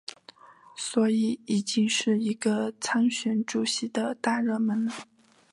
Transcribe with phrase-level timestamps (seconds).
[0.75, 4.89] 所以已经是一个参选主席的大热门。